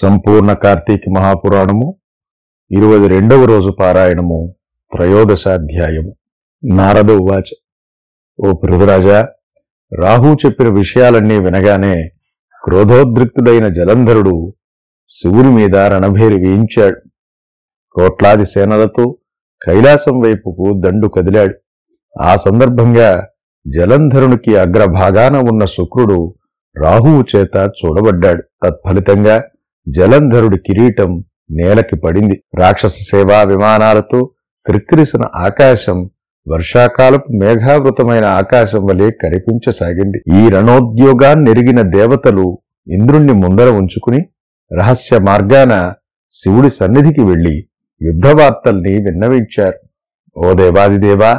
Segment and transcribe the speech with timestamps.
[0.00, 1.96] సంపూర్ణ కార్తీక మహాపురాణము
[2.70, 4.54] ఇరవై రెండవ రోజు పారాయణము
[4.96, 6.16] త్రయోదశాధ్యాయము
[6.64, 7.50] నారద ఉవాచ.
[8.38, 9.28] ఓ పృథురాజా
[10.00, 12.08] రాహు చెప్పిన విషయాలన్నీ వినగానే
[12.64, 14.54] క్రోధోద్రిక్తుడైన జలంధరుడు
[15.10, 17.00] శివుని మీద రణభేరి వేయించాడు.
[17.94, 19.18] కోట్లాది సేనలతో
[19.62, 21.54] కైలాసం వైపుకు దండు కదిలాడు.
[22.22, 23.28] ఆ సందర్భంగా
[23.66, 26.34] జలంధరునికి అగ్రభాగాన ఉన్న శుక్రుడు
[26.82, 28.42] రాహువు చేత చూడబడ్డాడు.
[28.62, 29.42] తత్ఫలితంగా
[29.86, 31.10] జలంధరుడి కిరీటం
[31.50, 32.36] నేలకి పడింది.
[32.58, 34.30] రాక్షస సేవా విమానాలతో
[34.66, 36.10] క్రిక్కిరిసిన ఆకాశం
[36.46, 40.18] వర్షాకాలపు మేఘావృతమైన ఆకాశం వలె కనిపించసాగింది.
[40.40, 42.46] ఈ రణోద్యోగాన్నెరిగిన దేవతలు
[42.86, 44.20] ఇంద్రుణ్ణి ముందర ఉంచుకుని
[44.70, 45.92] రహస్య మార్గాన
[46.32, 47.56] శివుడి సన్నిధికి వెళ్ళి
[48.00, 49.78] యుద్ధవార్తల్ని విన్నవించారు.
[50.36, 51.32] ఓ దేవాదిదేవా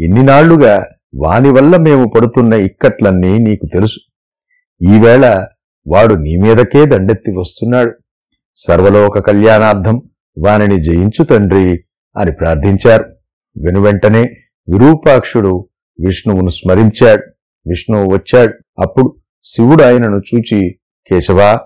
[0.00, 3.98] ఇన్నినాళ్ళుగా వాని వల్ల మేము పడుతున్న ఇక్కట్లన్నీ నీకు తెలుసు.
[4.80, 5.24] ఈవేళ
[5.86, 7.92] వాడు నీ మీదకే దండెత్తి వస్తున్నాడు.
[8.56, 10.02] సర్వలోక కళ్యాణార్థం
[10.44, 11.84] వానిని జయించు తండ్రి
[12.16, 13.04] అని ప్రార్థించారు.
[13.64, 14.22] వెనువెంటనే
[14.72, 15.68] విరూపాక్షుడు
[16.06, 17.22] విష్ణువును స్మరించాడు.
[17.68, 18.82] విష్ణువు వచ్చాడు.
[18.82, 20.78] అప్పుడు శివుడు ఆయనను చూచి
[21.10, 21.60] కేశవా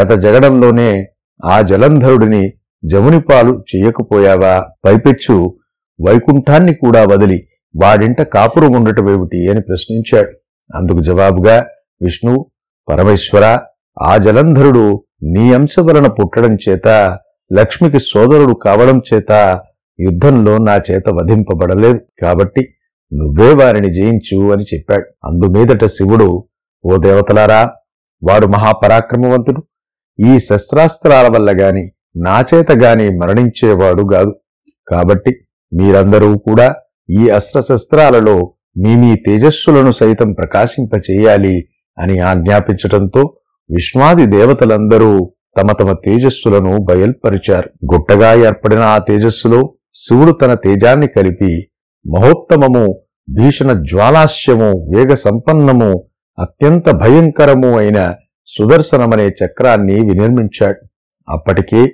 [0.00, 1.06] గత జగడంలోనే
[1.44, 2.52] ఆ జలంధరుడిని
[2.84, 5.58] జమునిపాలు చెయ్యకపోయావా పైపెచ్చు.
[6.06, 7.48] వైకుంఠాన్ని కూడా వదిలి
[7.82, 9.48] వాడింట కాపురం ఉండటమేమిటి?
[9.48, 10.30] అని ప్రశ్నించాడు.
[10.76, 11.66] అందుకు జవాబుగా
[12.02, 12.50] విష్ణువు
[12.88, 13.58] పరమేశ్వర
[14.02, 14.86] ఆ జలంధరుడు
[15.22, 16.88] నీ అంశ వలన పుట్టడం చేత
[17.52, 19.32] లక్ష్మికి సోదరుడు కావడం చేత
[19.98, 22.00] యుద్ధంలో నా చేత వధింపబడలేదు.
[22.22, 22.62] కాబట్టి
[23.12, 25.04] నువ్వే వారిని జయించు అని చెప్పాడు.
[25.24, 26.28] అందుమీదట శివుడు
[26.84, 27.70] ఓ దేవతలారా
[28.22, 29.60] వాడు మహాపరాక్రమవంతుడు.
[30.18, 34.32] ఈ శస్త్రాస్త్రాల వల్ల గాని నా చేత గాని మరణించేవాడు కాదు.
[34.88, 35.32] కాబట్టి
[35.72, 36.74] మీరందరూ కూడా
[37.10, 41.54] ఈ అస్త్రశస్త్రాలలో మీ మీ తేజస్సులను సైతం ప్రకాశింపచేయాలి
[41.98, 43.34] అని ఆజ్ఞాపించటంతో
[43.70, 47.70] విష్ణాది దేవతలందరూ తమ తమ తేజస్సులను బయల్పరిచారు.
[47.92, 51.68] గుట్టగా ఏర్పడిన ఆ తేజస్సులో శివుడు తన తేజాన్ని కలిపి
[52.06, 56.04] మహోత్తమము భీషణ జ్వాలాస్యము వేగ సంపన్నము
[56.38, 58.14] అత్యంత భయంకరము అయిన
[58.46, 60.86] సుదర్శనమనే చక్రాన్ని వినిర్మించాడు.
[61.28, 61.92] అప్పటికే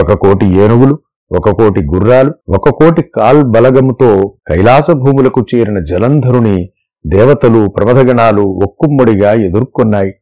[0.00, 0.98] ఒక కోటి ఏనుగులు
[1.32, 6.70] ఒక కోటి గుర్రాలు ఒక కోటి కాల్ బలగముతో కైలాస భూములకు చేరిన జలంధరుని
[7.06, 10.12] దేవతలు ప్రమథగణాలు ఒక్కుమ్మడిగా ఎదుర్కొన్నాయి.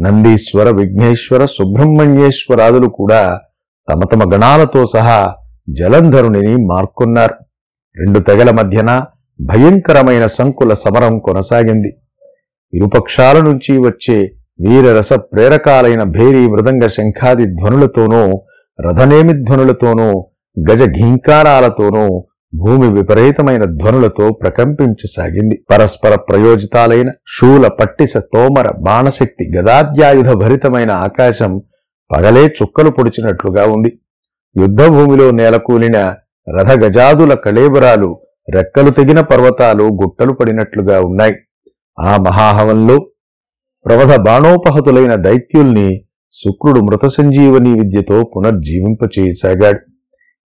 [0.00, 3.40] నందీశ్వర విఘ్నేశ్వర సుబ్రహ్మణ్యేశ్వరాదులు కూడా
[3.88, 5.34] తమ తమ గణాలతో సహా
[5.68, 7.34] జలంధరునిని మార్కొన్నారు.
[7.96, 9.04] రెండు తెగల మధ్యన
[9.40, 11.96] భయంకరమైన సంకుల సమరం కొనసాగింది.
[12.72, 18.40] ఇరుపక్షాల నుంచి వచ్చే వీరరస ప్రేరకాలైన భేరీ మృదంగ శంఖాది ధ్వనులతోనూ
[18.78, 20.26] రథనేమి ధ్వనులతోనూ
[20.70, 22.24] గజ ఘీంకారాలతోనూ
[22.56, 25.64] భూమి విపరీతమైన ధ్వనులతో ప్రకంపించసాగింది.
[25.70, 31.62] పరస్పర ప్రయోజితాలైన శూల పట్టిస తోమర బాణశక్తి గదాద్యాయుధ భరితమైన ఆకాశం
[32.10, 33.98] పగలే చుక్కలు పొడిచినట్లుగా ఉంది.
[34.56, 36.14] యుద్ధభూమిలో నేలకూలిన
[36.56, 38.20] రథగజాదుల కళేబరాలు
[38.54, 41.34] రెక్కలు తెగిన పర్వతాలు గుట్టలు పడినట్లుగా ఉన్నాయి.
[41.98, 42.96] ఆ మహాహవంలో
[43.86, 49.95] ప్రవధ బాణోపహతులైన దైత్యుల్ని శుక్రుడు మృత సంజీవని విద్యతో పునర్జీవింపచేయసాగాడు.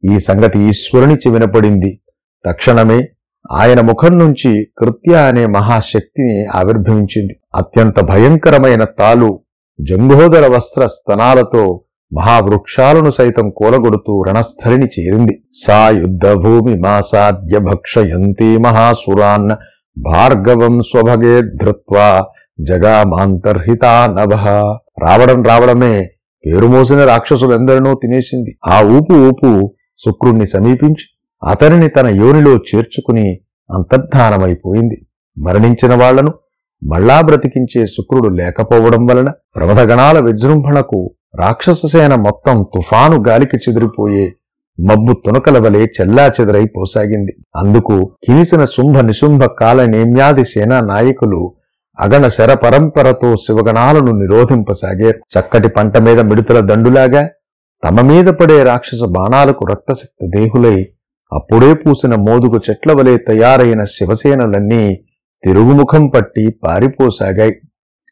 [0.04, 2.02] ఈ సంగతి ఈశ్వరుని వినపడింది.
[2.46, 3.08] తక్షణమే
[3.52, 7.40] ఆయన ముఖం నుంచి కృత్య అనే మహాశక్తిని ఆవిర్భవించింది.
[7.56, 9.40] అత్యంత భయంకరమైన తాలు
[9.82, 11.82] జంఘోదర వస్త్ర స్తనాలతో
[12.14, 15.44] మహావృక్షాలను సైతం కూలగొడుతూ రణస్థలిని చేరింది.
[15.66, 19.52] సా యుద్ధ భూమి మాసాద్య భక్షయంతి మహాసురాన్
[19.98, 22.26] భార్గవం స్వభగే ధృత్వా
[22.62, 24.34] జగామాంతర్హితా నభ.
[25.04, 26.10] రావడం రావడమే
[26.46, 28.58] పేరుమోసిన రాక్షసులందరినూ తినేసింది.
[28.68, 29.74] ఆ ఊపు ఊపు
[30.06, 31.06] శుక్రుణ్ణి సమీపించి
[31.42, 33.28] అతనిని తన యోనిలో చేర్చుకుని
[33.70, 34.98] అంతర్ధానమైపోయింది.
[35.38, 36.32] మరణించిన వాళ్ళను
[36.82, 41.00] మళ్ళా బ్రతికించే శుక్రుడు లేకపోవడం వలన ప్రమదగణాల విజృంభణకు
[41.36, 44.26] రాక్షససేన మొత్తం తుఫాను గాలికి చెదిరిపోయే
[44.78, 47.96] మబ్బు తునకల వలె చెల్లా చెదరైపోసాగింది అందుకు
[48.28, 51.42] కినిసిన శుంభ నిశుంభ కాల నేమ్యాది సేనా నాయకులు
[52.00, 55.20] అగణ శర పరంపరతో శివగణాలను నిరోధింపసాగారు.
[55.34, 57.24] చక్కటి పంట మీద మిడుతల దండులాగా
[57.84, 60.88] తమ మీద పడే రాక్షస బాణాలకు రక్తశక్తి దేహులై
[61.34, 65.04] అప్పుడే పూసిన మోదుగు చెట్ల వలె తయారైన శివసేనలన్నీ
[65.44, 67.62] తిరుగుముఖం పట్టి పారిపోసాగాయి.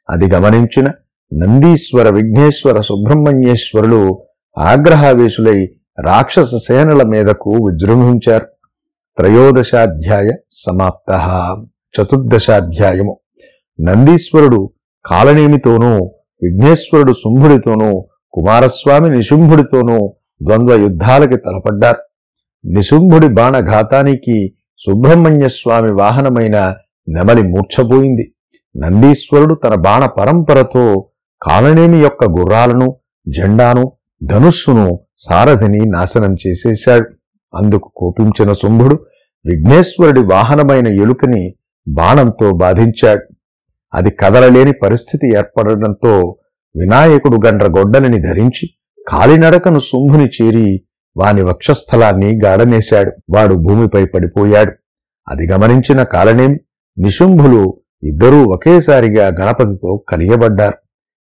[0.10, 0.92] అది గమనించిన
[1.34, 4.24] నందీశ్వర విఘ్నేశ్వర సుబ్రహ్మణ్యేశ్వరులు
[4.58, 5.70] ఆగ్రహావేశులై
[6.00, 8.46] రాక్షస సేనల మీదకు విజృంభించారు.
[9.18, 11.12] త్రయోదశాధ్యాయ సమాప్త.
[12.02, 13.20] చతుర్దశాధ్యాయము.
[13.82, 14.72] నందీశ్వరుడు
[15.06, 16.06] కాలనేమితోనూ
[16.44, 21.98] విఘ్నేశ్వరుడు శుంభుడితోనూ కుమారస్వామి నిశుంభుడితోనూ ద్వంద్వ యుద్ధాలకి తలపడ్డారు.
[22.66, 26.76] నిశుంభుడి బాణఘాతానికి సుబ్రహ్మణ్య స్వామి వాహనమైన
[27.10, 28.34] నెమలి మూర్ఛపోయింది.
[28.78, 31.10] నందీశ్వరుడు తన బాణ పరంపరతో
[31.42, 32.98] కాలనేమి యొక్క గుర్రాలను
[33.28, 33.92] జెండాను
[34.24, 37.08] ధనుస్సును సారథిని నాశనం చేసేశాడు.
[37.58, 38.96] అందుకు కోపించిన శుంభుడు
[39.46, 41.56] విఘ్నేశ్వరుడి వాహనమైన ఎలుకని
[41.88, 43.34] బాణంతో బాధించాడు.
[43.94, 46.38] అది కదలలేని పరిస్థితి ఏర్పడడంతో
[46.76, 48.70] వినాయకుడు గండ్రగొడ్డలిని ధరించి
[49.08, 50.82] కాలినడకను శుంభుని చేరి
[51.18, 53.12] వాని వక్షస్థలాన్ని గాడనేశాడు.
[53.30, 54.72] వాడు భూమిపై పడిపోయాడు.
[55.30, 56.60] అది గమనించిన కాలనేం
[57.00, 60.74] నిశుంభులు ఇద్దరూ ఒకేసారిగా గణపతితో కలియబడ్డారు.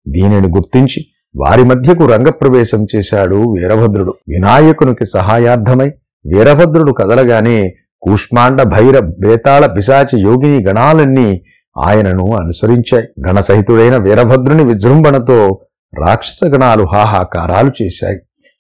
[0.08, 1.06] దీనిని గుర్తించి
[1.36, 4.14] వారి మధ్యకు రంగప్రవేశం చేశాడు వీరభద్రుడు.
[4.28, 5.92] వినాయకునికి సహాయార్థమై
[6.26, 11.44] వీరభద్రుడు కదలగానే కూష్మాండ భైర బేతాళ పిశాచి యోగిని గణాలన్నీ
[11.78, 15.60] ఆయనను అనుసరించాయి గణసహితుడైన వీరభద్రుని విజృంభణతో
[15.94, 18.20] రాక్షస గణాలు హాహాకారాలు చేశాయి.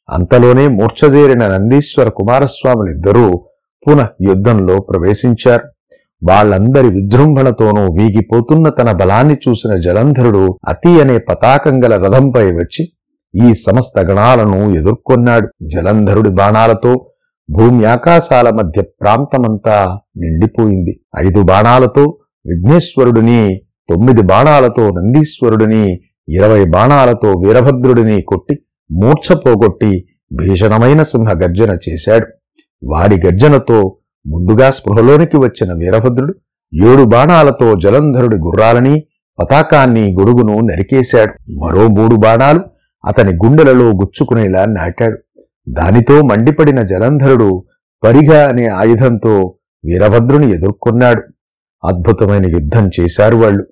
[0.09, 3.43] అంతలోనే మూర్ఛదేరిన నందీశ్వర కుమారస్వాములిద్దరూ
[3.85, 5.63] పునః యుద్ధంలో ప్రవేశించారు.
[6.23, 12.83] వాళ్ళందరి విజృంభణతోనూ వీగిపోతున్న తన బలాన్ని చూసిన జలంధరుడు అతి అనే పతాకం గల రథంపై వచ్చి
[13.45, 15.47] ఈ సమస్త గణాలను ఎదుర్కొన్నాడు.
[15.61, 17.05] జలంధరుడి బాణాలతో
[17.51, 20.99] భూమి ఆకాశాల మధ్య ప్రాంతమంతా నిండిపోయింది.
[21.19, 25.83] ఐదు బాణాలతో విఘ్నేశ్వరుడిని తొమ్మిది బాణాలతో నందీశ్వరుడిని
[26.27, 28.55] ఇరవై బాణాలతో వీరభద్రుడిని కొట్టి
[28.91, 29.91] మూర్ఛపోగొట్టి
[30.33, 32.27] భీషణమైన సింహ గర్జన చేశాడు.
[32.83, 36.33] వాడి గర్జనతో ముందుగా స్పృహలోనికి వచ్చిన వీరభద్రుడు
[36.85, 38.95] ఏడు బాణాలతో జలంధరుడి గుర్రాలని
[39.39, 41.33] పతాకాన్ని గొడుగును నరికేశాడు.
[41.63, 42.61] మరో మూడు బాణాలు
[43.03, 45.17] అతని గుండెలలో గుచ్చుకునేలా నాటాడు.
[45.69, 47.65] దానితో మండిపడిన జలంధరుడు
[48.03, 51.34] పరిగ అనే ఆయుధంతో వీరభద్రుని ఎదుర్కొన్నాడు.
[51.85, 53.67] అద్భుతమైన యుద్ధం చేశారు వాళ్ళు.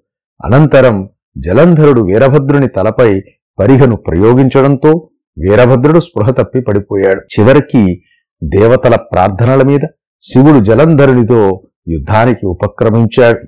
[0.45, 3.21] అనంతరం జలంధరుడు వీరభద్రుని తలపై
[3.59, 7.21] పరిహను ప్రయోగించడంతో వీరభద్రుడు స్పృహ తప్పి పడిపోయాడు.
[7.39, 8.03] చివరికి
[8.43, 9.79] దేవతల ప్రార్థనల మీద
[10.21, 13.39] శివుడు జలంధరునితో యుద్ధానికి ఉపక్రమించాడు.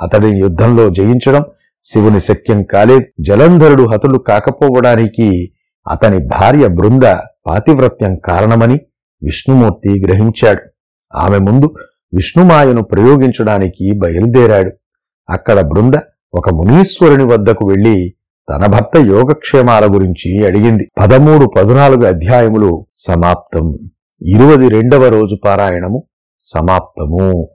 [0.00, 1.44] అతడిని యుద్ధంలో జయించడం
[1.84, 3.04] శివుని శక్యం కాలేదు.
[3.20, 5.52] జలంధరుడు హతుడు కాకపోవడానికి
[5.90, 7.02] అతని భార్య బృంద
[7.46, 8.80] పాతివ్రత్యం కారణమని
[9.22, 10.60] విష్ణుమూర్తి గ్రహించాడు.
[11.16, 11.74] ఆమె ముందు
[12.14, 14.70] విష్ణుమాయను ప్రయోగించడానికి బయలుదేరాడు.
[15.30, 15.94] అక్కడ బృంద
[16.34, 18.14] ఒక మునీశ్వరుని వద్దకు వెళ్ళి
[18.48, 20.90] తన భర్త యోగక్షేమాల గురించి అడిగింది.
[20.98, 23.74] పదమూడు పదునాలుగు అధ్యాయములు సమాప్తం.
[24.26, 26.04] ఇరువది రెండవ రోజు పారాయణము
[26.40, 27.48] సమాప్తము.